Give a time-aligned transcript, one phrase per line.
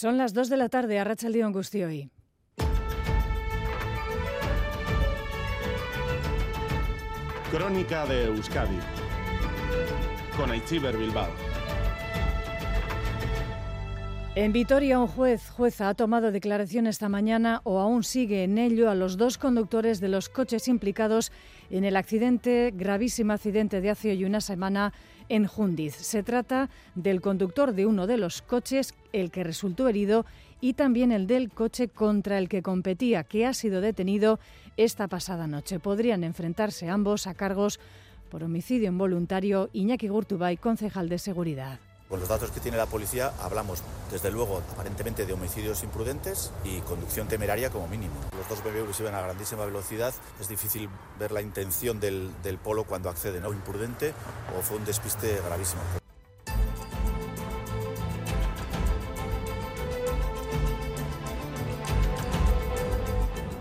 [0.00, 2.08] Son las 2 de la tarde, a Rachaldeón Gustioy.
[7.50, 8.78] Crónica de Euskadi
[10.38, 11.28] con Aichiber Bilbao.
[14.36, 18.88] En Vitoria, un juez, jueza, ha tomado declaración esta mañana o aún sigue en ello
[18.88, 21.30] a los dos conductores de los coches implicados
[21.68, 24.94] en el accidente, gravísimo accidente de hace hoy una semana
[25.30, 25.94] en Jundiz.
[25.94, 30.26] Se trata del conductor de uno de los coches, el que resultó herido,
[30.60, 34.38] y también el del coche contra el que competía, que ha sido detenido
[34.76, 35.78] esta pasada noche.
[35.78, 37.80] Podrían enfrentarse ambos a cargos
[38.28, 39.70] por homicidio involuntario.
[39.72, 41.80] Iñaki Gurtubay, concejal de seguridad.
[42.10, 46.80] Con los datos que tiene la policía hablamos, desde luego, aparentemente de homicidios imprudentes y
[46.80, 48.14] conducción temeraria como mínimo.
[48.36, 50.88] Los dos BBVs iban a grandísima velocidad, es difícil
[51.20, 53.52] ver la intención del, del polo cuando accede, ¿no?
[53.52, 54.12] Imprudente
[54.58, 55.82] o fue un despiste gravísimo.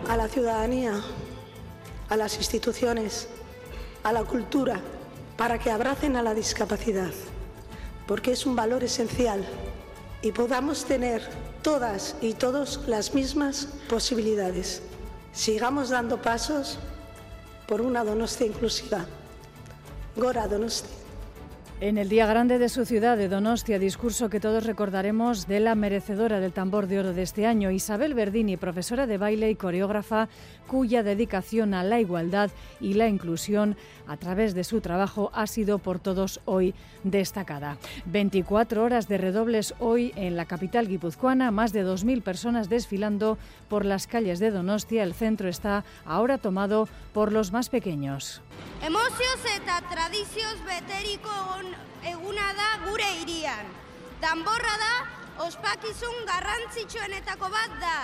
[0.07, 0.99] A la ciudadanía,
[2.09, 3.29] a las instituciones,
[4.01, 4.81] a la cultura,
[5.37, 7.11] para que abracen a la discapacidad
[8.09, 9.45] porque es un valor esencial
[10.23, 11.21] y podamos tener
[11.61, 14.81] todas y todos las mismas posibilidades.
[15.31, 16.79] Sigamos dando pasos
[17.67, 19.05] por una Donostia inclusiva.
[20.15, 20.98] Gora Donostia.
[21.81, 25.75] En el día grande de su ciudad, de Donostia, discurso que todos recordaremos de la
[25.75, 30.27] merecedora del tambor de oro de este año, Isabel Verdini, profesora de baile y coreógrafa,
[30.67, 35.79] cuya dedicación a la igualdad y la inclusión a través de su trabajo ha sido
[35.79, 37.77] por todos hoy destacada.
[38.07, 43.37] 24 horas de redobles hoy en la capital guipuzcoana, más de 2.000 personas desfilando
[43.69, 45.03] por las calles de Donostia.
[45.03, 48.41] El centro está ahora tomado por los más pequeños.
[48.81, 49.81] Emozioz eta
[50.65, 51.29] beteriko
[52.03, 53.65] eguna da gure irian.
[54.21, 54.93] Danborra da
[55.47, 57.99] ospakizun garrantzitsuenetako bat da.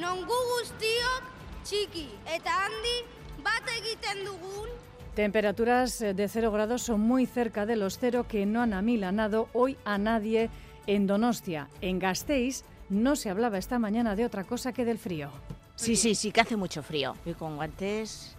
[0.00, 1.30] Non gu guztiok
[1.64, 2.98] txiki eta handi
[3.42, 4.68] bat egiten dugun
[5.16, 9.78] Temperaturas de 0 grados son muy cerca de los cero que no han amilanado hoy
[9.86, 10.50] a nadie
[10.86, 11.70] en Donostia.
[11.80, 15.30] En Gasteiz no se hablaba esta mañana de otra cosa que del frío.
[15.74, 17.16] Sí, sí, sí que hace mucho frío.
[17.24, 18.35] Y con guantes,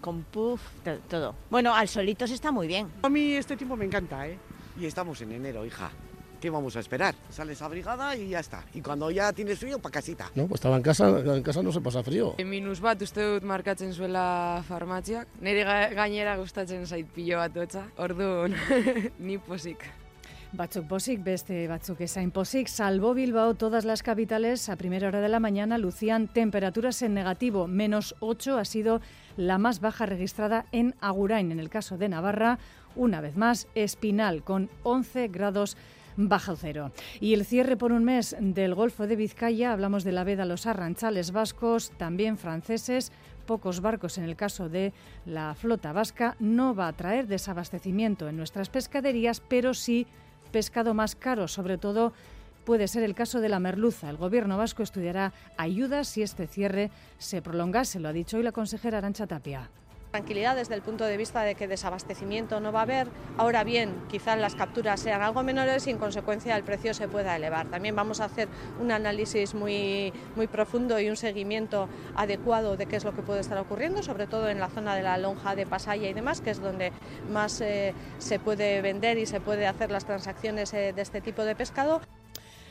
[0.00, 0.60] con puff,
[1.08, 1.34] todo.
[1.50, 2.88] Bueno, al solitos está muy bien.
[3.02, 4.38] A mí este tiempo me encanta, ¿eh?
[4.78, 5.90] Y estamos en enero, hija.
[6.40, 7.14] ¿Qué vamos a esperar?
[7.30, 8.62] Sales abrigada y ya está.
[8.74, 10.30] Y cuando ya tienes frío, pa casita.
[10.34, 12.34] No, pues estaba en casa, en casa no se pasa frío.
[12.44, 15.28] Minus bat uste dut markatzen zuela farmatziak.
[15.40, 17.88] Nire ga gainera gustatzen zait pilo bat hotza.
[17.96, 18.54] Orduan,
[19.18, 19.80] ni posik.
[20.56, 22.70] Batzuk posik, beste batzuk esain posik.
[22.72, 27.66] Salvo Bilbao, todas las capitales a primera hora de la mañana lucían temperaturas en negativo.
[27.66, 29.02] Menos 8 ha sido
[29.36, 31.52] la más baja registrada en Agurain.
[31.52, 32.58] En el caso de Navarra,
[32.94, 35.76] una vez más, Espinal, con 11 grados
[36.16, 36.90] bajo cero.
[37.20, 40.64] Y el cierre por un mes del Golfo de Vizcaya, hablamos de la veda los
[40.64, 43.12] arranchales vascos, también franceses,
[43.44, 44.94] pocos barcos en el caso de
[45.26, 50.06] la flota vasca, no va a traer desabastecimiento en nuestras pescaderías, pero sí
[50.52, 52.12] pescado más caro, sobre todo
[52.64, 54.10] puede ser el caso de la merluza.
[54.10, 58.52] El gobierno vasco estudiará ayudas si este cierre se prolongase, lo ha dicho hoy la
[58.52, 59.70] consejera Arancha Tapia
[60.10, 63.08] tranquilidad desde el punto de vista de que desabastecimiento no va a haber.
[63.36, 67.36] Ahora bien, quizás las capturas sean algo menores y en consecuencia el precio se pueda
[67.36, 67.66] elevar.
[67.68, 68.48] También vamos a hacer
[68.80, 73.40] un análisis muy, muy profundo y un seguimiento adecuado de qué es lo que puede
[73.40, 76.50] estar ocurriendo, sobre todo en la zona de la lonja de Pasaya y demás, que
[76.50, 76.92] es donde
[77.30, 81.42] más eh, se puede vender y se puede hacer las transacciones eh, de este tipo
[81.44, 82.00] de pescado.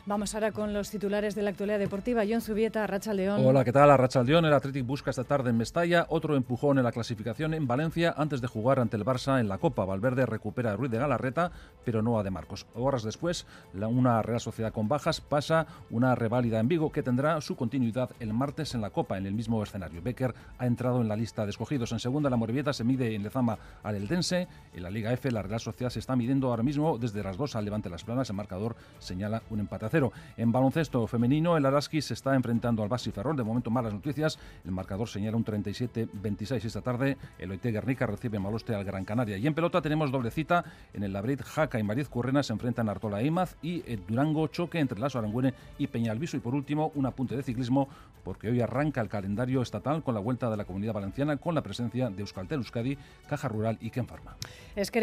[0.08, 2.22] Vamos ahora con los titulares de la actualidad deportiva.
[2.30, 3.44] John Zubieta, Racha León.
[3.44, 3.98] Hola, ¿qué tal?
[3.98, 4.46] Racha León.
[4.46, 8.40] El Athletic busca esta tarde en Mestalla otro empujón en la clasificación en Valencia antes
[8.40, 9.84] de jugar ante el Barça en la Copa.
[9.84, 11.52] Valverde recupera a Ruiz de Galarreta,
[11.84, 12.68] pero no a De Marcos.
[12.76, 17.42] Horas después, la, una Real Sociedad con bajas pasa una reválida en Vigo que tendrá
[17.42, 20.04] su continuidad el martes en la Copa, en el mismo escenario.
[20.04, 21.92] Becker ha entrado en la lista de escogidos.
[21.94, 24.48] En segunda, la Morevieta se mide en Lezama al Eldense.
[24.72, 27.56] En la Liga F, la Real Sociedad se está midiendo ahora mismo desde las dos
[27.56, 28.30] al Levante Las Planas.
[28.30, 29.95] El marcador señala un empate
[30.38, 33.38] En baloncesto femenino, el Araski se está enfrentando al Basi Ferrol.
[33.38, 34.38] De momento, malas noticias.
[34.66, 37.18] El marcador señala un 37-26 esta tarde.
[37.40, 39.38] El Oite Guernica recibe Maloste al Gran Canaria.
[39.38, 40.66] Y en pelota tenemos doble cita.
[40.94, 44.48] En el Labrit, Jaca y Mariz Currena se enfrentan a Artola Imaz y el Durango
[44.48, 46.36] choque entre Lazo Arangüene y Peñalviso.
[46.36, 47.88] Y por último, un apunte de ciclismo,
[48.24, 51.62] porque hoy arranca el calendario estatal con la vuelta de la Comunidad Valenciana con la
[51.62, 52.98] presencia de Euskaltel Euskadi,
[53.28, 54.36] Caja Rural y Kenfarma.
[54.76, 55.00] Es que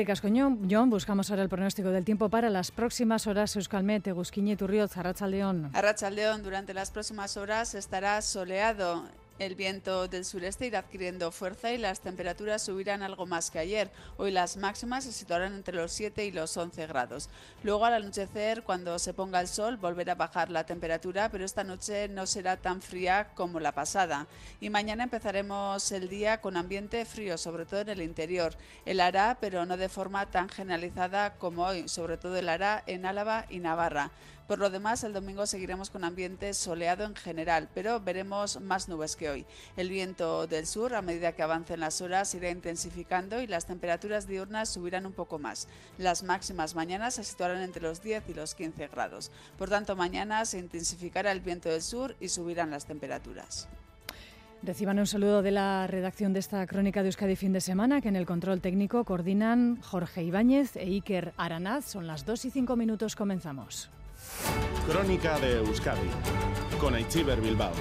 [0.70, 3.56] John, buscamos ahora el pronóstico del tiempo para las próximas horas.
[3.56, 5.70] Euskalmet, Gusquiñe, Turriot, Arrachaldeón.
[5.72, 9.04] Arrachaldeón, durante las próximas horas estará soleado
[9.42, 13.90] El viento del sureste irá adquiriendo fuerza y las temperaturas subirán algo más que ayer.
[14.16, 17.28] Hoy las máximas se situarán entre los 7 y los 11 grados.
[17.64, 21.64] Luego al anochecer, cuando se ponga el sol, volverá a bajar la temperatura, pero esta
[21.64, 24.28] noche no será tan fría como la pasada.
[24.60, 28.54] Y mañana empezaremos el día con ambiente frío, sobre todo en el interior.
[28.86, 33.06] El hará, pero no de forma tan generalizada como hoy, sobre todo el hará en
[33.06, 34.12] Álava y Navarra.
[34.46, 39.16] Por lo demás, el domingo seguiremos con ambiente soleado en general, pero veremos más nubes
[39.16, 39.46] que hoy.
[39.76, 44.26] El viento del sur, a medida que avancen las horas, irá intensificando y las temperaturas
[44.26, 45.68] diurnas subirán un poco más.
[45.96, 49.30] Las máximas mañanas se situarán entre los 10 y los 15 grados.
[49.56, 53.68] Por tanto, mañana se intensificará el viento del sur y subirán las temperaturas.
[54.64, 58.08] Reciban un saludo de la redacción de esta crónica de Euskadi fin de semana, que
[58.08, 61.86] en el control técnico coordinan Jorge Ibáñez e Iker Aranaz.
[61.86, 63.90] Son las 2 y 5 minutos, comenzamos.
[64.86, 66.08] Crónica de Euskadi
[66.80, 67.72] con Aichiber Bilbao.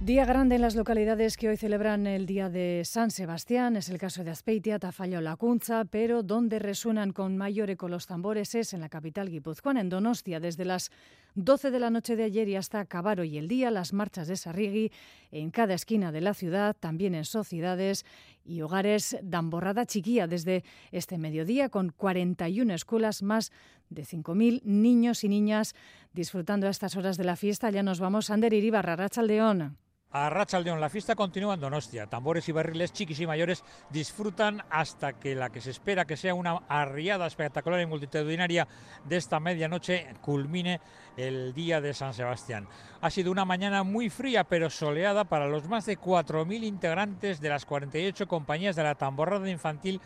[0.00, 3.76] Día grande en las localidades que hoy celebran el Día de San Sebastián.
[3.76, 8.08] Es el caso de Azpeitia, Tafalla o Lacunza, pero donde resuenan con mayor eco los
[8.08, 10.90] tambores es en la capital guipuzcoana, en Donostia, desde las
[11.34, 14.36] 12 de la noche de ayer y hasta acabar hoy el día, las marchas de
[14.36, 14.92] Sarrigui
[15.30, 18.04] en cada esquina de la ciudad, también en sociedades
[18.44, 23.50] y hogares Damborrada Chiquía desde este mediodía, con 41 escuelas, más
[23.88, 25.74] de 5.000 niños y niñas
[26.12, 27.70] disfrutando a estas horas de la fiesta.
[27.70, 29.78] Ya nos vamos, Ander Iribarra, Rachaldeón.
[30.14, 32.06] A Rachaldeón, la fiesta continúa en Donostia.
[32.06, 36.34] Tambores y barriles chiquis y mayores disfrutan hasta que la que se espera que sea
[36.34, 38.68] una arriada espectacular y multitudinaria
[39.06, 40.82] de esta medianoche culmine
[41.16, 42.68] el día de San Sebastián.
[43.00, 47.48] Ha sido una mañana muy fría pero soleada para los más de 4.000 integrantes de
[47.48, 49.98] las 48 compañías de la tamborrada infantil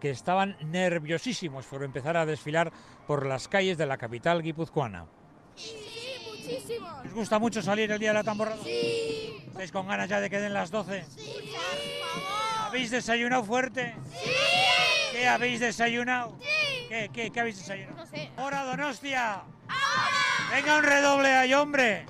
[0.00, 2.72] que estaban nerviosísimos por empezar a desfilar
[3.06, 5.06] por las calles de la capital guipuzcoana.
[5.52, 6.88] Muchísimo.
[7.04, 8.60] ¿Les gusta mucho salir el día de la tamborrada?
[8.64, 9.31] Sí.
[9.52, 11.04] ¿Estáis con ganas ya de que den las 12?
[11.14, 11.30] Sí,
[12.00, 12.66] por favor.
[12.66, 13.94] ¿Habéis desayunado fuerte?
[14.10, 14.30] Sí.
[15.12, 16.36] ¿Qué habéis desayunado?
[16.40, 16.86] Sí.
[16.88, 17.96] ¿Qué, qué, qué habéis desayunado?
[17.98, 18.30] No sé.
[18.38, 19.42] ¡Hora, Donostia!
[19.68, 20.50] ¡Ahora!
[20.54, 22.06] ¡Venga un redoble ahí, hombre!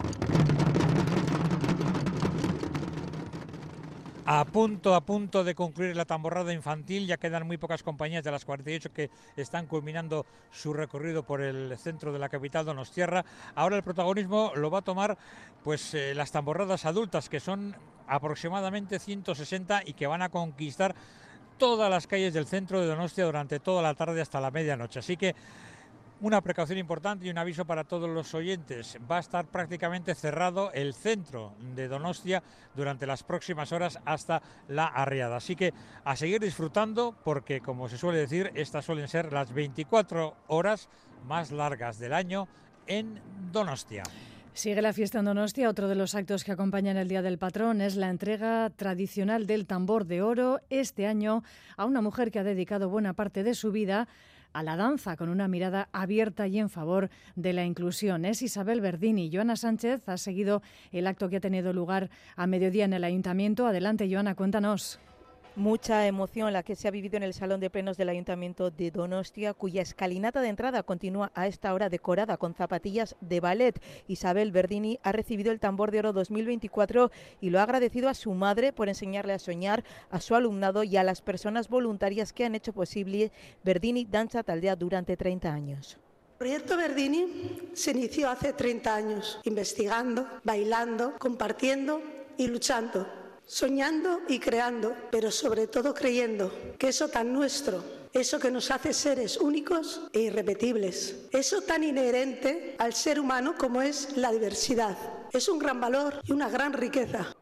[4.25, 8.31] A punto, a punto de concluir la tamborrada infantil, ya quedan muy pocas compañías de
[8.31, 13.25] las 48 que están culminando su recorrido por el centro de la capital Donostierra.
[13.57, 15.19] Ahora el protagonismo lo va a tomar
[15.65, 17.75] pues eh, las tamborradas adultas, que son
[18.07, 20.95] aproximadamente 160 y que van a conquistar
[21.59, 25.01] todas las calles del centro de Donostia durante toda la tarde hasta la medianoche.
[25.01, 25.35] Así que
[26.23, 28.97] una precaución importante y un aviso para todos los oyentes.
[29.11, 32.43] Va a estar prácticamente cerrado el centro de Donostia
[32.77, 35.37] durante las próximas horas hasta la arriada.
[35.37, 35.75] Así que
[36.05, 40.89] a seguir disfrutando porque, como se suele decir, estas suelen ser las 24 horas
[41.27, 42.47] más largas del año
[42.87, 43.21] en
[43.51, 44.05] Donostia.
[44.55, 45.69] Sigue la fiesta en Donostia.
[45.69, 49.67] Otro de los actos que acompañan el Día del Patrón es la entrega tradicional del
[49.67, 51.43] tambor de oro, este año
[51.77, 54.07] a una mujer que ha dedicado buena parte de su vida
[54.53, 58.25] a la danza con una mirada abierta y en favor de la inclusión.
[58.25, 59.31] Es Isabel Verdini.
[59.33, 63.67] Joana Sánchez ha seguido el acto que ha tenido lugar a mediodía en el ayuntamiento.
[63.67, 64.99] Adelante, Joana, cuéntanos.
[65.55, 68.91] Mucha emoción la que se ha vivido en el Salón de Plenos del Ayuntamiento de
[68.91, 73.79] Donostia, cuya escalinata de entrada continúa a esta hora decorada con zapatillas de ballet.
[74.09, 77.11] Isabel Verdini ha recibido el Tambor de Oro 2024
[77.43, 80.97] y lo ha agradecido a su madre por enseñarle a soñar, a su alumnado y
[80.97, 83.31] a las personas voluntarias que han hecho posible
[83.63, 85.99] Verdini Danza Taldea durante 30 años.
[86.33, 92.01] El proyecto Verdini se inició hace 30 años, investigando, bailando, compartiendo
[92.39, 97.83] y luchando soñando y creando, pero sobre todo creyendo que eso tan nuestro,
[98.13, 103.83] eso que nos hace seres únicos e irrepetibles, eso tan inherente al ser humano como
[103.83, 104.97] es la diversidad,
[105.33, 107.35] es un gran valor y una gran riqueza.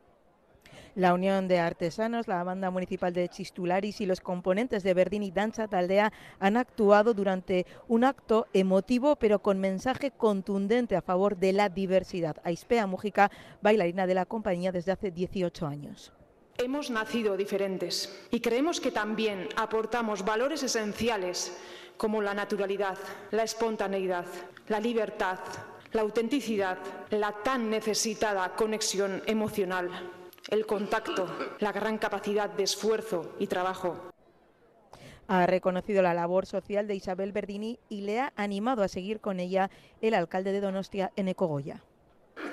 [0.96, 5.68] La Unión de Artesanos, la banda municipal de Chistularis y los componentes de Verdini Danza
[5.68, 11.68] Taldea han actuado durante un acto emotivo pero con mensaje contundente a favor de la
[11.68, 12.38] diversidad.
[12.42, 13.30] Aispea Mújica,
[13.62, 16.12] bailarina de la compañía desde hace 18 años.
[16.58, 21.56] Hemos nacido diferentes y creemos que también aportamos valores esenciales
[21.96, 22.98] como la naturalidad,
[23.30, 24.26] la espontaneidad,
[24.66, 25.38] la libertad,
[25.92, 26.78] la autenticidad,
[27.10, 29.88] la tan necesitada conexión emocional
[30.48, 31.26] el contacto,
[31.58, 34.10] la gran capacidad de esfuerzo y trabajo.
[35.28, 39.38] Ha reconocido la labor social de Isabel Verdini y le ha animado a seguir con
[39.38, 39.70] ella
[40.00, 41.84] el alcalde de Donostia, Eneco Goya.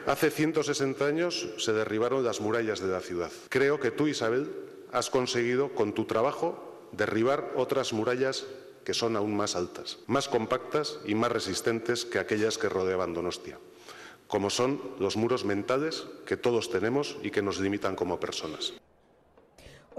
[0.05, 3.31] Hace 160 años se derribaron las murallas de la ciudad.
[3.49, 4.51] Creo que tú, Isabel,
[4.91, 8.45] has conseguido con tu trabajo derribar otras murallas
[8.85, 13.59] que son aún más altas, más compactas y más resistentes que aquellas que rodeaban Donostia.
[14.27, 18.73] Como son los muros mentales que todos tenemos y que nos limitan como personas.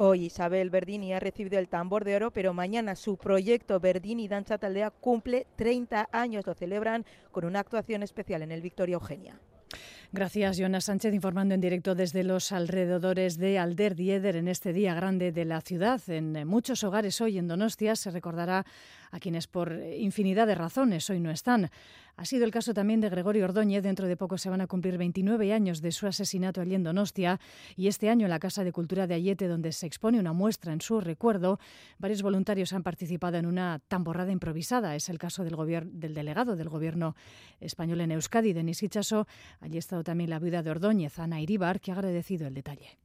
[0.00, 4.56] Hoy Isabel Verdini ha recibido el tambor de oro, pero mañana su proyecto Verdini Danza
[4.56, 6.46] Taldea cumple 30 años.
[6.46, 9.40] Lo celebran con una actuación especial en el Victoria Eugenia.
[10.10, 14.94] Gracias, Jonas Sánchez, informando en directo desde los alrededores de Alder Dieder en este día
[14.94, 16.00] grande de la ciudad.
[16.08, 18.64] En muchos hogares hoy en Donostia se recordará
[19.10, 21.70] a quienes por infinidad de razones hoy no están.
[22.18, 23.84] Ha sido el caso también de Gregorio Ordóñez.
[23.84, 27.38] Dentro de poco se van a cumplir 29 años de su asesinato allí en Donostia
[27.76, 30.72] y este año en la Casa de Cultura de Ayete, donde se expone una muestra
[30.72, 31.60] en su recuerdo,
[31.98, 34.96] varios voluntarios han participado en una tamborrada improvisada.
[34.96, 35.54] Es el caso del,
[35.92, 37.14] del delegado del gobierno
[37.60, 39.28] español en Euskadi, Denis Ichaso.
[39.60, 42.98] Allí ha estado también la viuda de Ordóñez, Ana Iribar, que ha agradecido el detalle.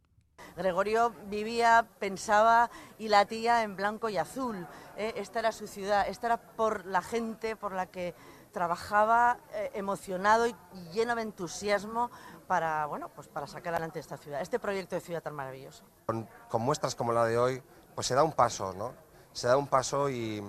[0.55, 4.67] Gregorio vivía, pensaba y latía en blanco y azul.
[4.97, 5.13] ¿eh?
[5.15, 8.13] Esta era su ciudad, esta era por la gente por la que
[8.51, 10.55] trabajaba eh, emocionado y
[10.93, 12.11] lleno de entusiasmo
[12.45, 15.83] para, bueno, pues para sacar adelante esta ciudad, este proyecto de ciudad tan maravilloso.
[16.05, 16.27] Con,
[16.59, 17.63] muestras como la de hoy,
[17.95, 18.93] pues se da un paso, ¿no?
[19.31, 20.43] Se da un paso y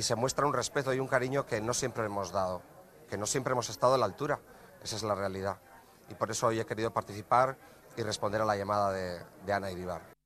[0.00, 2.62] se muestra un respeto y un cariño que no siempre hemos dado,
[3.10, 4.40] que no siempre hemos estado a la altura.
[4.82, 5.58] Esa es la realidad.
[6.08, 7.58] Y por eso hoy he querido participar
[7.96, 10.16] y responder a la llamada de, de Ana Iribar.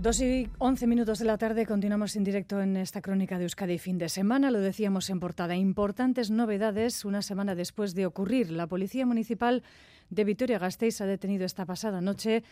[0.00, 3.76] Dos y once minutos de la tarde continuamos en directo en esta crónica de Euskadi
[3.78, 4.50] fin de semana.
[4.50, 5.56] Lo decíamos en portada.
[5.56, 8.50] Importantes novedades una semana después de ocurrir.
[8.50, 9.62] La Policía Municipal
[10.08, 12.44] de Vitoria-Gasteiz ha detenido esta pasada noche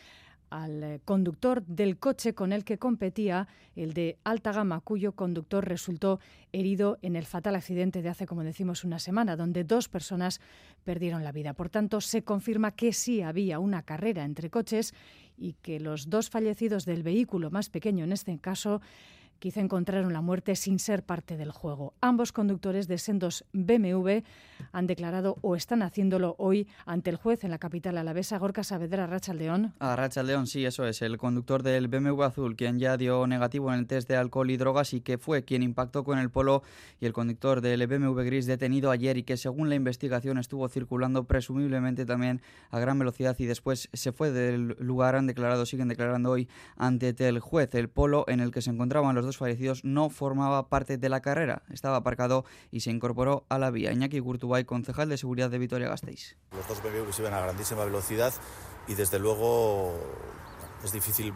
[0.51, 5.67] al eh, conductor del coche con el que competía, el de alta gama, cuyo conductor
[5.67, 6.21] resultó
[6.53, 10.41] herido en el fatal accidente de hace, como decimos, una semana, donde dos personas
[10.85, 11.55] perdieron la vida.
[11.55, 14.95] Por tanto, se confirma que sí había una carrera entre coches
[15.37, 18.81] y que los dos fallecidos del vehículo más pequeño, en este caso,
[19.39, 21.95] quizá encontraron la muerte sin ser parte del juego.
[22.01, 24.19] Ambos conductores de sendos BMW
[24.73, 29.07] han declarado o están haciéndolo hoy ante el juez en la capital alavesa, Gorka Saavedra,
[29.07, 29.75] Rachaldeón.
[29.79, 31.03] A Rachaldeón, sí, eso es.
[31.03, 34.57] El conductor del BMW azul, quien ya dio negativo en el test de alcohol y
[34.57, 36.63] drogas y que fue quien impactó con el polo,
[37.01, 41.25] y el conductor del BMW gris detenido ayer y que según la investigación estuvo circulando
[41.25, 42.41] presumiblemente también
[42.71, 47.15] a gran velocidad y después se fue del lugar, han declarado, siguen declarando hoy ante
[47.29, 47.75] el juez.
[47.75, 51.21] El polo en el que se encontraban los dos fallecidos no formaba parte de la
[51.21, 53.93] carrera, estaba aparcado y se incorporó a la vía.
[53.93, 56.37] Iñaki Gurtubay, concejal de seguridad de Vitoria-Gasteiz.
[56.53, 58.33] Los dos BMWs iban a grandísima velocidad
[58.89, 59.95] y desde luego
[60.83, 61.33] es difícil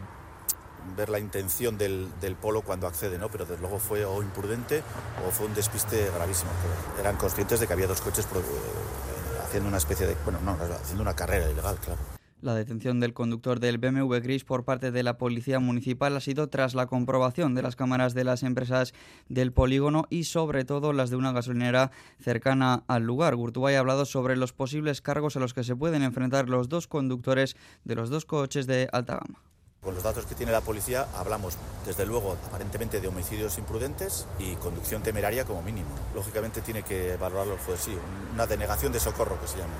[0.97, 2.09] ver la intención del,
[2.41, 3.29] polo cuando accede, ¿no?
[3.29, 4.83] Pero desde luego fue o imprudente
[5.25, 6.51] o fue un despiste gravísimo.
[6.99, 11.03] Eran conscientes de que había dos coches eh, haciendo una especie de, bueno, no, haciendo
[11.03, 12.01] una carrera ilegal, claro.
[12.43, 16.49] La detención del conductor del BMW Gris por parte de la Policía Municipal ha sido
[16.49, 18.93] tras la comprobación de las cámaras de las empresas
[19.29, 23.37] del polígono y sobre todo las de una gasolinera cercana al lugar.
[23.37, 26.89] Gurtubay ha hablado sobre los posibles cargos a los que se pueden enfrentar los dos
[26.89, 29.41] conductores de los dos coches de alta gama.
[29.79, 34.55] Con los datos que tiene la policía hablamos, desde luego, aparentemente de homicidios imprudentes y
[34.55, 35.87] conducción temeraria como mínimo.
[36.13, 37.95] Lógicamente tiene que valorarlo, pues sí,
[38.33, 39.75] una denegación de socorro que se llama.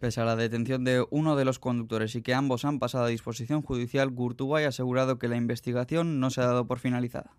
[0.00, 3.08] Pese a la detención de uno de los conductores y que ambos han pasado a
[3.08, 7.30] disposición judicial, Gurtubay ha asegurado que la investigación no se ha dado por finalizada.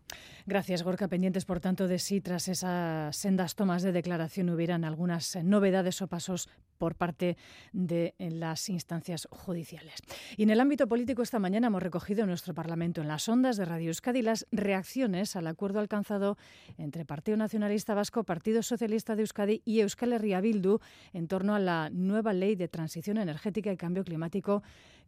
[0.48, 1.10] Gracias, Gorka.
[1.10, 6.08] Pendientes, por tanto, de si tras esas sendas tomas de declaración hubieran algunas novedades o
[6.08, 7.38] pasos por parte
[7.74, 9.96] de las instancias judiciales.
[10.38, 13.58] Y en el ámbito político, esta mañana hemos recogido en nuestro Parlamento, en las ondas
[13.58, 16.38] de Radio Euskadi, las reacciones al acuerdo alcanzado
[16.78, 20.80] entre Partido Nacionalista Vasco, Partido Socialista de Euskadi y Euskal Herria Bildu
[21.14, 24.63] en torno a la nueva ley de transición energética y cambio climático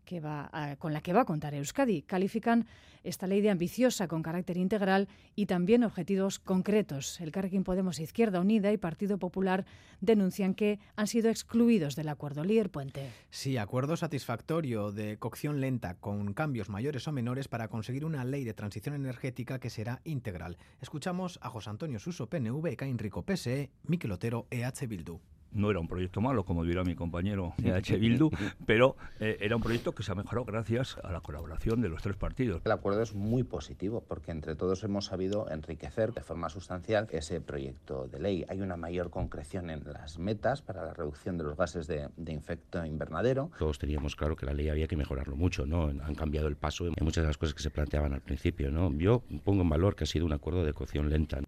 [0.06, 2.02] que va con la que va a contar Euskadi.
[2.02, 2.66] Califican
[3.04, 7.22] esta ley de ambiciosa con carácter integral y también objetivos concretos.
[7.22, 9.66] El Carrequín Podemos Izquierda Unida y Partido Popular
[10.02, 12.44] denuncian que han sido excluidos del acuerdo.
[12.44, 13.12] Líder Puente.
[13.30, 18.44] Sí, acuerdo satisfactorio de cocción lenta con cambios mayores o menores para conseguir una ley
[18.44, 20.58] de transición energética que será integral.
[20.82, 25.80] Escuchamos a José Antonio Suso, PNV, Caín Rico, PSE, Miquel Otero, EH Bildu no era
[25.80, 27.98] un proyecto malo, como dirá mi compañero de H.
[27.98, 28.30] Bildu,
[28.66, 32.02] pero eh, era un proyecto que se ha mejorado gracias a la colaboración de los
[32.02, 32.62] tres partidos.
[32.66, 37.42] El acuerdo es muy positivo porque entre todos hemos sabido enriquecer de forma sustancial ese
[37.42, 38.46] proyecto de ley.
[38.50, 42.34] Hay una mayor concreción en las metas para la reducción de los gases de, de
[42.34, 43.52] efecto invernadero.
[43.58, 45.84] Todos teníamos claro que la ley había que mejorarlo mucho, ¿no?
[45.86, 48.92] Han cambiado el paso en muchas de las cosas que se planteaban al principio, ¿no?
[48.94, 51.40] Yo pongo en valor que ha sido un acuerdo de cocción lenta.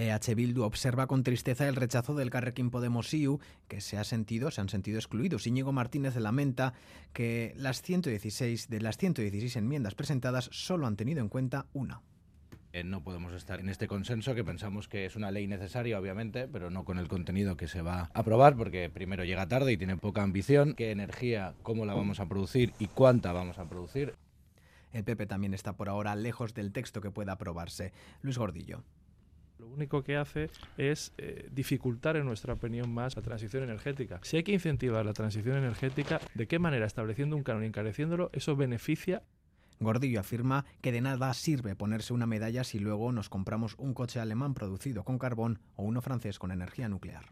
[0.00, 3.38] EH Bildu observa con tristeza el rechazo del Carrequín Podemos IU,
[3.68, 5.46] que se ha sentido, se han sentido excluidos.
[5.46, 6.72] Íñigo Martínez lamenta
[7.12, 12.00] que las 116 de las 116 enmiendas presentadas solo han tenido en cuenta una.
[12.72, 16.48] Eh, no podemos estar en este consenso que pensamos que es una ley necesaria, obviamente,
[16.48, 19.76] pero no con el contenido que se va a aprobar, porque primero llega tarde y
[19.76, 20.74] tiene poca ambición.
[20.76, 24.14] ¿Qué energía, cómo la vamos a producir y cuánta vamos a producir?
[24.92, 27.92] El PP también está por ahora lejos del texto que pueda aprobarse.
[28.22, 28.82] Luis Gordillo.
[29.60, 34.18] Lo único que hace es eh, dificultar, en nuestra opinión, más la transición energética.
[34.22, 36.86] Si hay que incentivar la transición energética, ¿de qué manera?
[36.86, 39.22] Estableciendo un canon y encareciéndolo, eso beneficia
[39.82, 44.20] Gordillo afirma que de nada sirve ponerse una medalla si luego nos compramos un coche
[44.20, 47.24] alemán producido con carbón o uno francés con energía nuclear.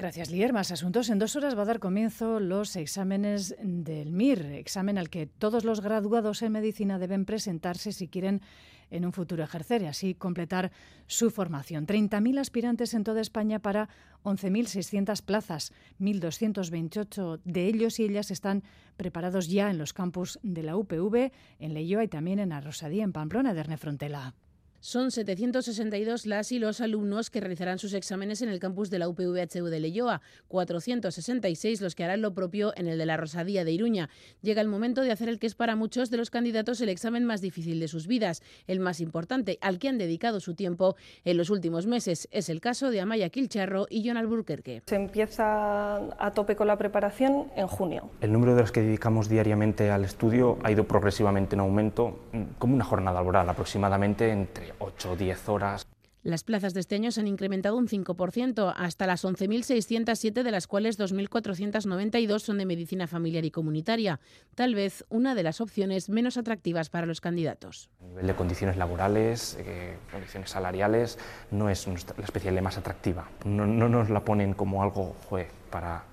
[0.00, 0.54] Gracias, Lier.
[0.54, 1.10] Más asuntos.
[1.10, 5.62] En dos horas va a dar comienzo los exámenes del MIR, examen al que todos
[5.62, 8.40] los graduados en medicina deben presentarse si quieren
[8.88, 10.72] en un futuro ejercer y así completar
[11.06, 11.86] su formación.
[11.86, 13.90] 30.000 aspirantes en toda España para
[14.24, 15.70] 11.600 plazas.
[16.00, 18.64] 1.228 de ellos y ellas están
[18.96, 23.12] preparados ya en los campus de la UPV, en Leyoa y también en Arrosadía, en
[23.12, 24.34] Pamplona, de Erne Frontela.
[24.82, 29.10] Son 762 las y los alumnos que realizarán sus exámenes en el campus de la
[29.10, 33.72] UPVHU de Leyoa, 466 los que harán lo propio en el de la Rosadía de
[33.72, 34.08] Iruña.
[34.40, 37.26] Llega el momento de hacer el que es para muchos de los candidatos el examen
[37.26, 40.96] más difícil de sus vidas, el más importante, al que han dedicado su tiempo
[41.26, 42.26] en los últimos meses.
[42.30, 44.80] Es el caso de Amaya Kilcharro y John Alburquerque.
[44.86, 48.08] Se empieza a tope con la preparación en junio.
[48.22, 52.18] El número de los que dedicamos diariamente al estudio ha ido progresivamente en aumento,
[52.58, 55.86] como una jornada laboral aproximadamente entre 8 o 10 horas.
[56.22, 60.66] Las plazas de este año se han incrementado un 5%, hasta las 11.607, de las
[60.66, 64.20] cuales 2.492 son de medicina familiar y comunitaria,
[64.54, 67.88] tal vez una de las opciones menos atractivas para los candidatos.
[68.02, 71.18] A nivel de condiciones laborales, eh, condiciones salariales,
[71.50, 73.30] no es la especialidad más atractiva.
[73.46, 76.04] No, no nos la ponen como algo jue, para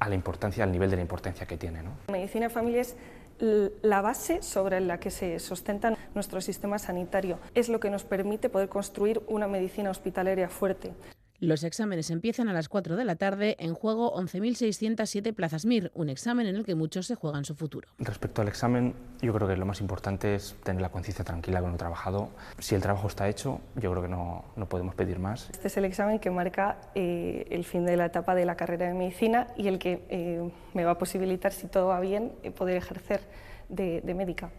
[0.00, 1.82] a la importancia, al nivel de la importancia que tiene.
[1.82, 1.90] ¿no?
[2.10, 2.96] Medicina familiar es
[3.40, 7.38] la base sobre la que se sustenta nuestro sistema sanitario.
[7.54, 10.92] Es lo que nos permite poder construir una medicina hospitalaria fuerte.
[11.40, 16.10] Los exámenes empiezan a las 4 de la tarde, en juego 11.607 plazas MIR, un
[16.10, 17.88] examen en el que muchos se juegan su futuro.
[17.98, 21.72] Respecto al examen, yo creo que lo más importante es tener la conciencia tranquila con
[21.72, 22.28] lo trabajado.
[22.58, 25.48] Si el trabajo está hecho, yo creo que no, no podemos pedir más.
[25.50, 28.88] Este es el examen que marca eh, el fin de la etapa de la carrera
[28.88, 32.50] de medicina y el que eh, me va a posibilitar, si todo va bien, eh,
[32.50, 33.22] poder ejercer
[33.70, 34.50] de, de médica.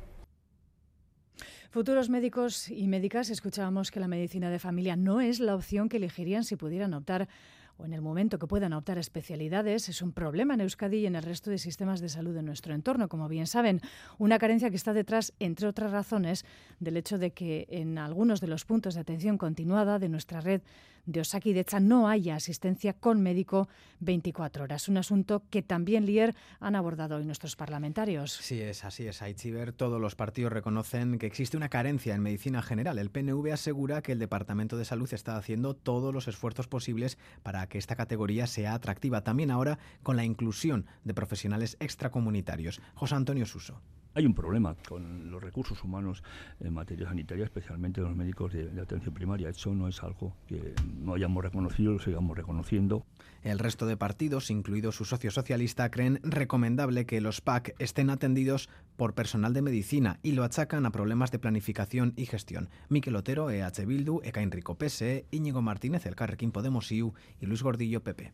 [1.71, 5.95] Futuros médicos y médicas escuchábamos que la medicina de familia no es la opción que
[5.95, 7.29] elegirían si pudieran optar
[7.77, 11.05] o en el momento que puedan optar a especialidades es un problema en Euskadi y
[11.05, 13.79] en el resto de sistemas de salud de nuestro entorno, como bien saben.
[14.17, 16.45] Una carencia que está detrás, entre otras razones,
[16.81, 20.61] del hecho de que en algunos de los puntos de atención continuada de nuestra red
[21.05, 23.67] de Osakidecha no haya asistencia con médico
[23.99, 24.87] 24 horas.
[24.87, 28.33] Un asunto que también, Lier, han abordado hoy nuestros parlamentarios.
[28.33, 29.73] Sí, es así, es Aichiver.
[29.73, 32.99] Todos los partidos reconocen que existe una carencia en medicina general.
[32.99, 37.67] El PNV asegura que el Departamento de Salud está haciendo todos los esfuerzos posibles para
[37.67, 42.81] que esta categoría sea atractiva también ahora con la inclusión de profesionales extracomunitarios.
[42.95, 43.81] José Antonio Suso.
[44.13, 46.21] Hay un problema con los recursos humanos
[46.59, 49.49] en materia sanitaria, especialmente los médicos de, de, atención primaria.
[49.49, 53.05] Eso no es algo que no hayamos reconocido, lo sigamos reconociendo.
[53.41, 58.69] El resto de partidos, incluido su socio socialista, creen recomendable que los PAC estén atendidos
[58.97, 62.69] por personal de medicina y lo achacan a problemas de planificación y gestión.
[62.89, 67.63] Miquel Otero, EH Bildu, Eka Enrico PSE, Íñigo Martínez, el Carrequín Podemos IU y Luis
[67.63, 68.31] Gordillo, PP.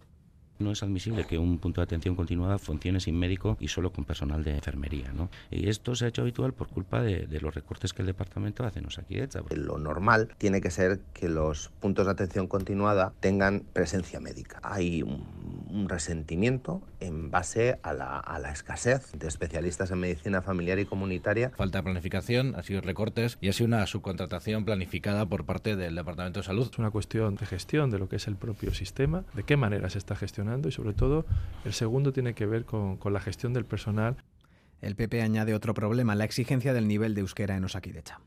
[0.60, 4.06] No es admisible que un punto de atención continuada funcione sin médico y solo con
[4.06, 5.12] personal de enfermería.
[5.14, 5.30] ¿no?
[5.52, 8.66] Y esto se ha hecho habitual por culpa de, de los recortes que el departamento
[8.66, 9.42] hace en Osakidecha.
[9.56, 14.60] Lo normal tiene que ser que los puntos de atención continuada tengan presencia médica.
[14.64, 15.24] Hay un,
[15.70, 20.86] un resentimiento en base a la, a la, escasez de especialistas en medicina familiar y
[20.86, 21.52] comunitaria.
[21.52, 25.96] Falta de planificación, ha sido recortes y ha sido una subcontratación planificada por parte del
[25.96, 26.70] Departamento de Salud.
[26.72, 29.90] Es una cuestión de gestión de lo que es el propio sistema, de qué manera
[29.90, 31.26] se está gestionando y sobre todo
[31.66, 34.18] el segundo tiene que ver con, con la gestión del personal.
[34.82, 38.20] El PP añade otro problema, la exigencia del nivel de euskera en Osakidecha.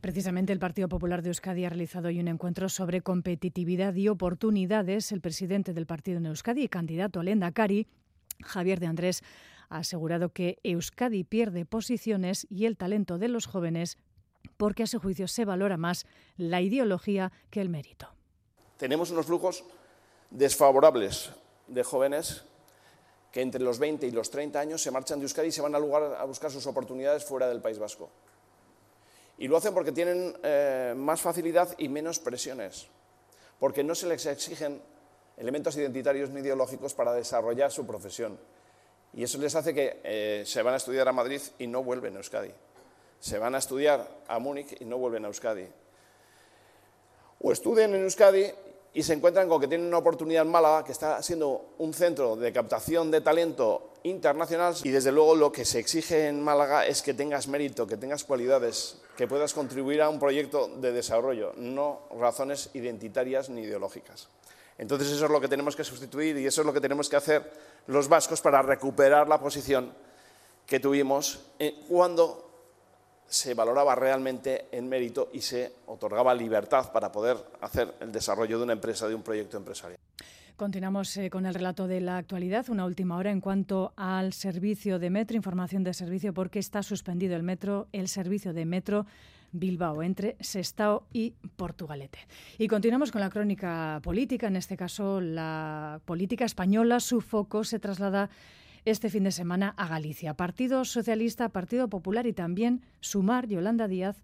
[0.00, 5.12] Precisamente el Partido Popular de Euskadi ha realizado hoy un encuentro sobre competitividad y oportunidades.
[5.12, 7.86] El presidente del partido en Euskadi y candidato a Lendakari,
[8.42, 9.22] Javier de Andrés,
[9.70, 13.96] ha asegurado que Euskadi pierde posiciones y el talento de los jóvenes
[14.58, 16.04] porque a su juicio se valora más
[16.36, 18.08] la ideología que el mérito.
[18.76, 19.64] Tenemos unos flujos
[20.34, 21.30] desfavorables
[21.68, 22.42] de jóvenes
[23.32, 25.74] que entre los 20 y los 30 años se marchan de Euskadi y se van
[25.74, 28.10] a, lugar, a buscar sus oportunidades fuera del País Vasco.
[29.38, 32.86] Y lo hacen porque tienen eh, más facilidad y menos presiones,
[33.58, 34.80] porque no se les exigen
[35.36, 38.38] elementos identitarios ni ideológicos para desarrollar su profesión.
[39.12, 42.14] Y eso les hace que eh, se van a estudiar a Madrid y no vuelven
[42.14, 42.52] a Euskadi.
[43.18, 45.66] Se van a estudiar a Múnich y no vuelven a Euskadi.
[47.42, 48.46] o estudien en Euskadi
[48.94, 52.36] y se encuentran con que tienen una oportunidad en Málaga, que está siendo un centro
[52.36, 57.02] de captación de talento internacional y desde luego lo que se exige en Málaga es
[57.02, 62.02] que tengas mérito, que tengas cualidades, que puedas contribuir a un proyecto de desarrollo, no
[62.18, 64.28] razones identitarias ni ideológicas.
[64.78, 67.16] Entonces eso es lo que tenemos que sustituir y eso es lo que tenemos que
[67.16, 67.50] hacer
[67.88, 69.92] los vascos para recuperar la posición
[70.66, 72.53] que tuvimos eh, cuando
[73.26, 78.64] se valoraba realmente en mérito y se otorgaba libertad para poder hacer el desarrollo de
[78.64, 79.98] una empresa, de un proyecto empresarial.
[80.56, 82.68] Continuamos eh, con el relato de la actualidad.
[82.68, 87.34] Una última hora en cuanto al servicio de metro, información de servicio, porque está suspendido
[87.34, 89.04] el metro, el servicio de metro
[89.50, 92.18] Bilbao, entre Sestao y Portugalete.
[92.58, 97.00] Y continuamos con la crónica política, en este caso la política española.
[97.00, 98.30] Su foco se traslada
[98.84, 100.34] este fin de semana a Galicia.
[100.34, 104.16] Partido Socialista, Partido Popular y también Sumar, Yolanda Díaz,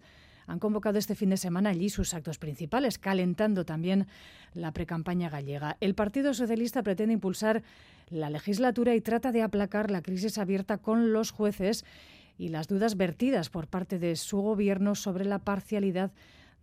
[0.47, 4.07] han convocado este fin de semana allí sus actos principales, calentando también
[4.53, 5.77] la precampaña gallega.
[5.79, 7.63] El Partido Socialista pretende impulsar
[8.09, 11.85] la legislatura y trata de aplacar la crisis abierta con los jueces
[12.37, 16.11] y las dudas vertidas por parte de su gobierno sobre la parcialidad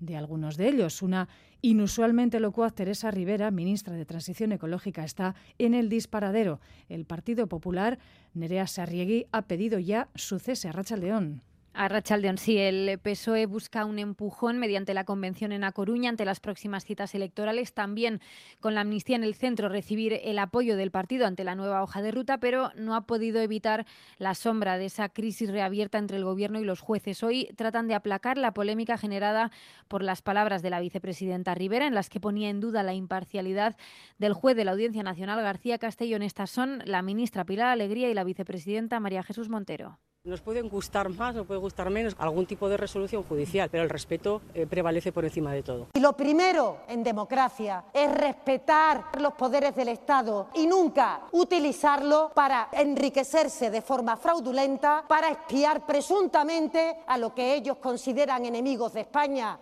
[0.00, 1.02] de algunos de ellos.
[1.02, 1.28] Una
[1.61, 6.61] inusualmente locuaz Teresa Rivera, ministra de Transición Ecológica, está en el disparadero.
[6.88, 7.98] El Partido Popular,
[8.34, 11.42] Nerea Sarriegui, ha pedido ya su cese a Racha León.
[11.80, 16.24] A Rachaldeón, sí, el PSOE busca un empujón mediante la convención en A Coruña ante
[16.24, 17.72] las próximas citas electorales.
[17.72, 18.20] También
[18.58, 22.02] con la amnistía en el centro recibir el apoyo del partido ante la nueva hoja
[22.02, 23.86] de ruta, pero no ha podido evitar
[24.18, 27.22] la sombra de esa crisis reabierta entre el gobierno y los jueces.
[27.22, 29.52] Hoy tratan de aplacar la polémica generada
[29.86, 33.76] por las palabras de la vicepresidenta Rivera, en las que ponía en duda la imparcialidad
[34.18, 36.22] del juez de la Audiencia Nacional García Castellón.
[36.22, 40.00] Estas son la ministra Pilar Alegría y la vicepresidenta María Jesús Montero.
[40.28, 43.88] Nos pueden gustar más o puede gustar menos algún tipo de resolución judicial, pero el
[43.88, 45.86] respeto eh, prevalece por encima de todo.
[45.94, 52.68] Y lo primero en democracia es respetar los poderes del Estado y nunca utilizarlo para
[52.72, 59.58] enriquecerse de forma fraudulenta, para espiar presuntamente a lo que ellos consideran enemigos de España.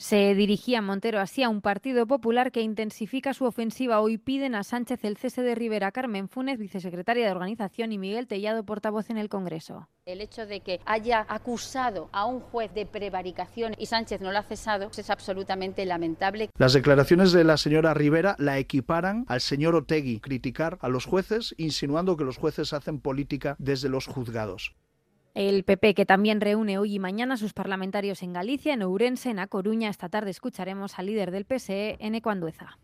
[0.00, 4.00] Se dirigía Montero así a un Partido Popular que intensifica su ofensiva.
[4.00, 8.28] Hoy piden a Sánchez el cese de Rivera, Carmen Funes, vicesecretaria de Organización, y Miguel
[8.28, 9.88] Tellado, portavoz en el Congreso.
[10.06, 14.38] El hecho de que haya acusado a un juez de prevaricación y Sánchez no lo
[14.38, 16.48] ha cesado es absolutamente lamentable.
[16.56, 21.56] Las declaraciones de la señora Rivera la equiparan al señor Otegui, criticar a los jueces,
[21.58, 24.76] insinuando que los jueces hacen política desde los juzgados.
[25.34, 29.38] El PP, que también reúne hoy y mañana sus parlamentarios en Galicia, en Ourense, en
[29.38, 29.88] A Coruña.
[29.88, 32.78] Esta tarde escucharemos al líder del PSE, en Ecuandueza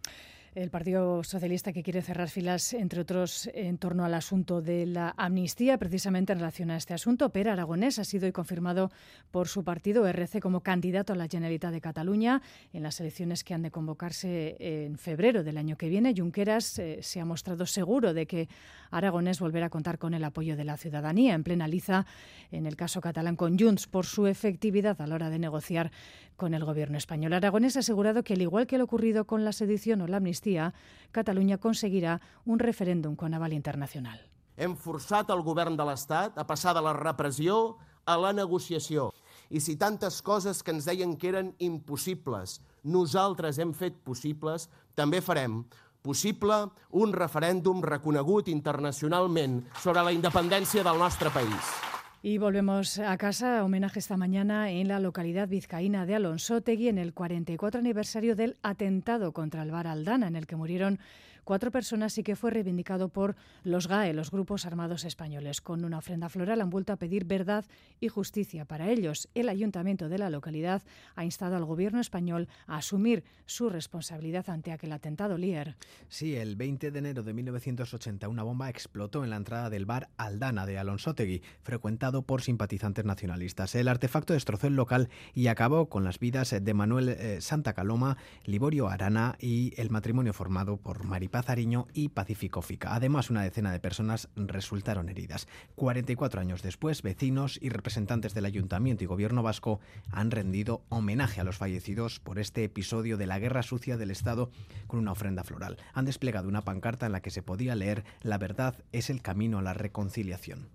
[0.54, 5.12] el Partido Socialista que quiere cerrar filas, entre otros, en torno al asunto de la
[5.16, 7.30] amnistía, precisamente en relación a este asunto.
[7.30, 8.92] Pere Aragonés ha sido hoy confirmado
[9.32, 12.40] por su partido RC como candidato a la Generalitat de Cataluña
[12.72, 16.14] en las elecciones que han de convocarse en febrero del año que viene.
[16.16, 18.48] Junqueras eh, se ha mostrado seguro de que
[18.92, 22.06] Aragonés volverá a contar con el apoyo de la ciudadanía en plena liza
[22.52, 25.90] en el caso catalán con Junts por su efectividad a la hora de negociar
[26.36, 27.32] con el gobierno español.
[27.32, 30.74] Aragonés ha asegurado que, al igual que lo ocurrido con la sedición o la amnistía,
[31.12, 34.18] Catalunya conseguirà un referèndum con aval internacional.
[34.56, 39.10] Hem forçat el govern de l'Estat a passar de la repressió a la negociació.
[39.50, 45.20] I si tantes coses que ens deien que eren impossibles nosaltres hem fet possibles, també
[45.24, 45.62] farem
[46.04, 51.93] possible un referèndum reconegut internacionalment sobre la independència del nostre país.
[52.26, 53.62] Y volvemos a casa.
[53.62, 59.32] Homenaje esta mañana en la localidad vizcaína de Alonsotegui en el 44 aniversario del atentado
[59.32, 61.00] contra el bar Aldana, en el que murieron
[61.44, 65.60] cuatro personas y que fue reivindicado por los GAE, los grupos armados españoles.
[65.60, 67.64] Con una ofrenda floral han vuelto a pedir verdad
[68.00, 69.28] y justicia para ellos.
[69.34, 70.82] El ayuntamiento de la localidad
[71.14, 75.76] ha instado al gobierno español a asumir su responsabilidad ante aquel atentado Lier.
[76.08, 80.08] Sí, el 20 de enero de 1980 una bomba explotó en la entrada del bar
[80.16, 83.74] Aldana de Alonsotegui, frecuentado por simpatizantes nacionalistas.
[83.74, 88.16] El artefacto destrozó el local y acabó con las vidas de Manuel eh, Santa Caloma,
[88.44, 92.94] Liborio Arana y el matrimonio formado por Mari Pazariño y Pacífico Fica.
[92.94, 95.48] Además, una decena de personas resultaron heridas.
[95.74, 99.80] 44 años después, vecinos y representantes del Ayuntamiento y Gobierno vasco
[100.12, 104.52] han rendido homenaje a los fallecidos por este episodio de la guerra sucia del Estado
[104.86, 105.76] con una ofrenda floral.
[105.92, 109.58] Han desplegado una pancarta en la que se podía leer La verdad es el camino
[109.58, 110.68] a la reconciliación.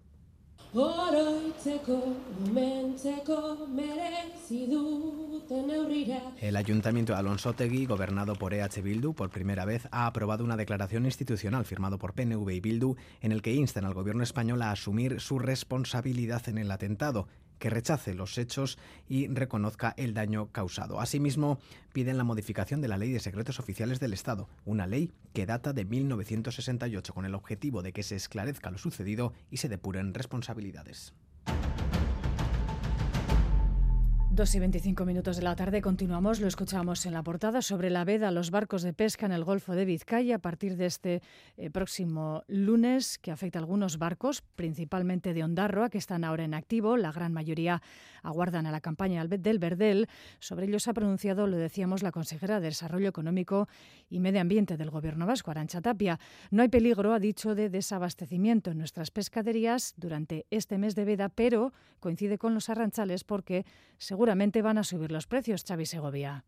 [6.39, 10.57] El Ayuntamiento de Alonso Tegui, gobernado por EH Bildu, por primera vez ha aprobado una
[10.57, 14.69] declaración institucional firmado por PNV y Bildu en el que instan al gobierno español a
[14.69, 17.27] asumir su responsabilidad en el atentado
[17.59, 20.99] que rechace los hechos y reconozca el daño causado.
[20.99, 21.59] Asimismo,
[21.93, 25.73] piden la modificación de la Ley de Secretos Oficiales del Estado, una ley que data
[25.73, 31.13] de 1968 con el objetivo de que se esclarezca lo sucedido y se depuren responsabilidades.
[34.39, 38.05] 2 y 25 minutos de la tarde continuamos, lo escuchamos en la portada sobre la
[38.05, 41.21] veda los barcos de pesca en el Golfo de Vizcaya a partir de este
[41.57, 46.53] eh, próximo lunes que afecta a algunos barcos, principalmente de Ondarroa, que están ahora en
[46.53, 46.95] activo.
[46.95, 47.81] La gran mayoría
[48.23, 50.07] aguardan a la campaña del Verdel.
[50.39, 53.67] Sobre ello se ha pronunciado, lo decíamos, la consejera de Desarrollo Económico
[54.09, 56.17] y Medio Ambiente del Gobierno vasco, Arancha Tapia.
[56.49, 61.27] No hay peligro, ha dicho, de desabastecimiento en nuestras pescaderías durante este mes de veda,
[61.27, 63.65] pero coincide con los arranchales porque
[63.97, 66.45] seguro seguramente van a subir los precios, Xavi Segovia.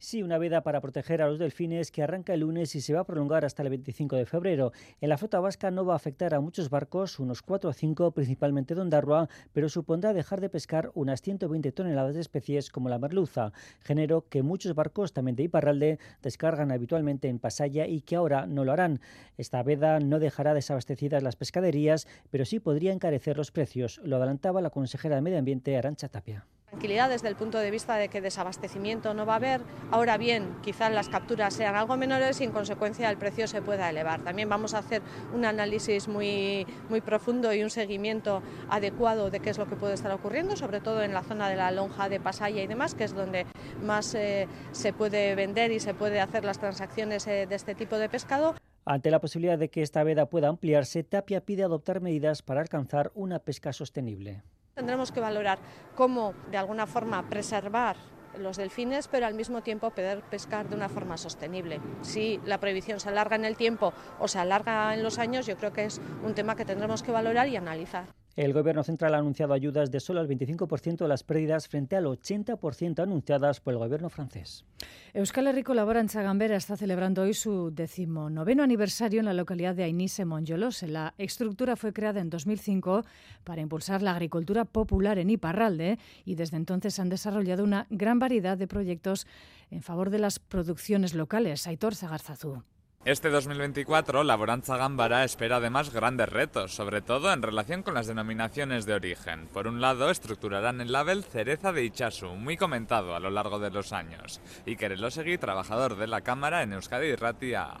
[0.00, 3.00] Sí, una veda para proteger a los delfines que arranca el lunes y se va
[3.00, 4.70] a prolongar hasta el 25 de febrero.
[5.00, 8.12] En la flota vasca no va a afectar a muchos barcos, unos 4 o 5,
[8.12, 13.00] principalmente de Ondarroa, pero supondrá dejar de pescar unas 120 toneladas de especies como la
[13.00, 18.46] merluza, género que muchos barcos también de Iparralde descargan habitualmente en Pasaya y que ahora
[18.46, 19.00] no lo harán.
[19.36, 24.62] Esta veda no dejará desabastecidas las pescaderías, pero sí podría encarecer los precios, lo adelantaba
[24.62, 26.46] la consejera de Medio Ambiente Arancha Tapia.
[26.70, 29.62] Tranquilidad desde el punto de vista de que desabastecimiento no va a haber.
[29.90, 33.88] Ahora bien, quizás las capturas sean algo menores y en consecuencia el precio se pueda
[33.88, 34.22] elevar.
[34.22, 35.02] También vamos a hacer
[35.34, 39.94] un análisis muy, muy profundo y un seguimiento adecuado de qué es lo que puede
[39.94, 43.04] estar ocurriendo, sobre todo en la zona de la lonja de Pasaya y demás, que
[43.04, 43.46] es donde
[43.82, 47.96] más eh, se puede vender y se puede hacer las transacciones eh, de este tipo
[47.96, 48.54] de pescado.
[48.84, 53.10] Ante la posibilidad de que esta veda pueda ampliarse, Tapia pide adoptar medidas para alcanzar
[53.14, 54.42] una pesca sostenible.
[54.78, 55.58] Tendremos que valorar
[55.96, 57.96] cómo, de alguna forma, preservar
[58.38, 61.80] los delfines, pero al mismo tiempo poder pescar de una forma sostenible.
[62.02, 65.56] Si la prohibición se alarga en el tiempo o se alarga en los años, yo
[65.56, 68.04] creo que es un tema que tendremos que valorar y analizar.
[68.38, 72.04] El Gobierno central ha anunciado ayudas de solo al 25% de las pérdidas frente al
[72.04, 74.64] 80% anunciadas por el Gobierno francés.
[75.12, 80.24] Euskal Herriko Laborantza Gambera está celebrando hoy su decimonoveno aniversario en la localidad de Ainise
[80.24, 80.84] Monjolos.
[80.84, 83.04] La estructura fue creada en 2005
[83.42, 88.56] para impulsar la agricultura popular en Iparralde y desde entonces han desarrollado una gran variedad
[88.56, 89.26] de proyectos
[89.72, 91.66] en favor de las producciones locales.
[91.66, 92.62] Aitor Zagarzazú.
[93.08, 98.84] Este 2024, Laboranza Gámbara espera además grandes retos, sobre todo en relación con las denominaciones
[98.84, 99.48] de origen.
[99.48, 103.70] Por un lado, estructurarán el label Cereza de Ichasu, muy comentado a lo largo de
[103.70, 104.42] los años.
[104.66, 107.78] Iker Elosegui, trabajador de la Cámara en Euskadi Ratia.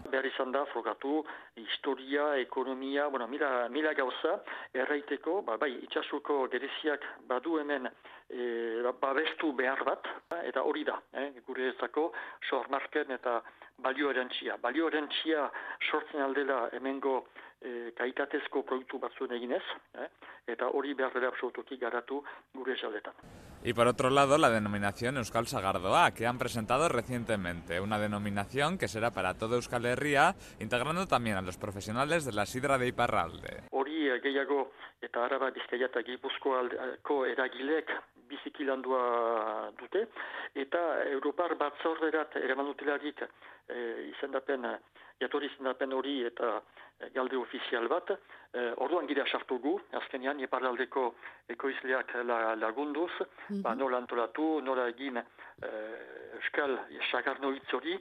[1.56, 3.28] historia, ekonomia, bueno,
[3.96, 5.86] gauza, erraiteko, ba, bai,
[6.50, 7.90] gereziak badu hemen
[8.30, 10.06] e, babestu behar bat,
[10.44, 12.12] eta hori da, eh, gure ezako,
[12.48, 13.42] eta
[13.78, 14.08] balio.
[14.60, 15.50] Balio erantzia
[15.90, 17.28] sortzen aldela hemengo
[17.60, 19.62] e, kaitatezko produktu batzuen eginez,
[19.94, 20.08] eh?
[20.46, 22.22] eta hori behar dela absolutuki garatu
[22.54, 23.14] gure esaletan.
[23.62, 28.88] Y por otro lado, la denominación Euskal Sagardoa, que han presentado recientemente, una denominación que
[28.88, 33.64] será para todo Euskal Herria, integrando también a los profesionales de la sidra de Iparralde.
[33.70, 37.90] Hori gehiago eta araba bizkaia eta gipuzkoako eragilek
[38.28, 40.06] biziki landua dute,
[40.54, 43.78] eta Europar batzorderat eraman dutelarik e,
[44.10, 44.66] izendapen,
[45.20, 46.58] jatorri izendapen hori eta
[46.98, 48.12] e, galde ofizial bat,
[48.52, 51.14] e, orduan gira sartu gu, azkenean eparaldeko
[51.48, 52.14] ekoizleak
[52.60, 53.12] lagunduz,
[53.48, 55.24] mm ba, nola antolatu, nola egin e,
[56.38, 56.78] euskal
[57.10, 57.98] sagarno hori,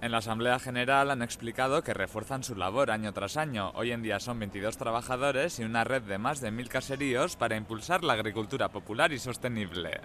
[0.00, 3.72] En la Asamblea General han explicado que refuerzan su labor año tras año.
[3.74, 7.56] Hoy en día son 22 trabajadores y una red de más de mil caseríos para
[7.56, 10.00] impulsar la agricultura popular y sostenible.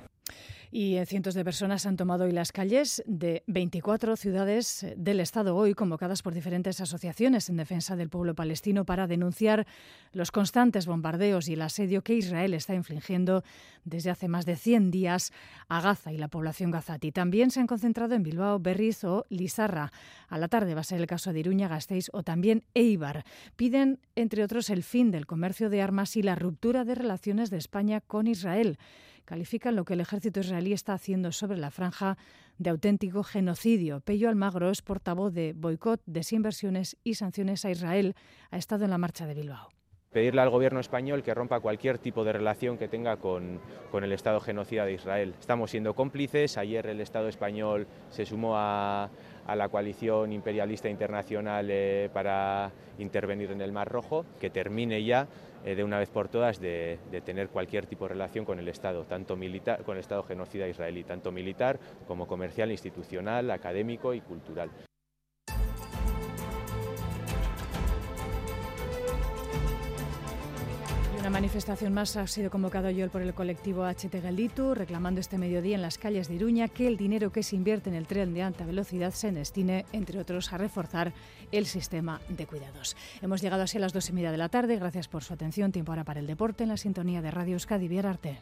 [0.74, 5.20] Y eh, cientos de personas han tomado hoy las calles de 24 ciudades eh, del
[5.20, 9.68] Estado hoy, convocadas por diferentes asociaciones en defensa del pueblo palestino para denunciar
[10.14, 13.44] los constantes bombardeos y el asedio que Israel está infligiendo
[13.84, 15.34] desde hace más de 100 días
[15.68, 17.12] a Gaza y la población gazati.
[17.12, 19.92] También se han concentrado en Bilbao, Berriz o Lizarra.
[20.30, 23.26] A la tarde va a ser el caso de Iruña, Gasteiz o también Eibar.
[23.58, 27.58] Piden, entre otros, el fin del comercio de armas y la ruptura de relaciones de
[27.58, 28.78] España con Israel
[29.26, 32.18] califican lo que el ejército israelí está haciendo sobre la franja
[32.58, 34.02] de auténtico genocidio.
[34.02, 38.16] Pello Almagro es portavoz de boicot, desinversiones y sanciones a Israel.
[38.52, 39.70] Ha estado en la marcha de Bilbao
[40.12, 43.60] pedirle al gobierno español que rompa cualquier tipo de relación que tenga con,
[43.92, 45.34] con, el Estado genocida de Israel.
[45.40, 49.10] Estamos siendo cómplices, ayer el Estado español se sumó a,
[49.56, 55.28] la coalición imperialista internacional eh, para intervenir en el Mar Rojo, que termine ya
[55.66, 59.06] eh, de una vez por todas de, tener cualquier tipo de relación con el Estado,
[59.06, 64.72] tanto militar, con el Estado genocida israelí, tanto militar como comercial, institucional, académico y cultural.
[71.32, 75.82] manifestación más ha sido convocado hoy por el colectivo HT Gelditu, reclamando este mediodía en
[75.82, 78.66] las calles de Iruña que el dinero que se invierte en el tren de alta
[78.66, 81.14] velocidad se destine, entre otros, a reforzar
[81.52, 82.96] el sistema de cuidados.
[83.22, 84.78] Hemos llegado así a las dos y media de la tarde.
[84.78, 85.72] Gracias por su atención.
[85.72, 88.40] Tiempo ahora para el deporte en la sintonía de Radio Euskadi Arte.